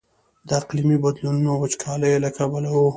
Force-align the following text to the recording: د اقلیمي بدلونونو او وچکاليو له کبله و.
د 0.47 0.49
اقلیمي 0.61 0.97
بدلونونو 1.03 1.49
او 1.53 1.59
وچکاليو 1.63 2.23
له 2.25 2.29
کبله 2.37 2.69
و. 2.75 2.79